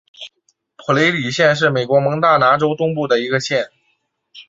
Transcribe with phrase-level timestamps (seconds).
[0.77, 3.69] 普雷里县是美国蒙大拿州东部的一个县。